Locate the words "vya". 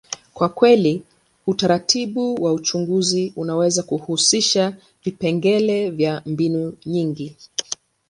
5.89-6.21